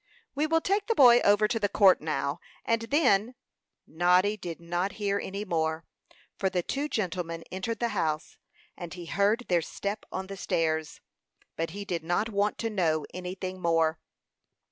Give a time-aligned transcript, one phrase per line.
[0.33, 3.35] "We will take the boy over to the court now, and then"
[3.87, 5.85] Noddy did not hear any more,
[6.39, 8.39] for the two gentlemen entered the house,
[8.75, 11.01] and he heard their step on the stairs.
[11.55, 13.99] But he did not want to know anything more.